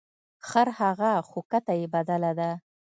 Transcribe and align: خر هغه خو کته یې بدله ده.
خر 0.47 0.67
هغه 0.79 1.11
خو 1.29 1.39
کته 1.51 1.73
یې 1.79 1.87
بدله 1.95 2.31
ده. 2.39 2.51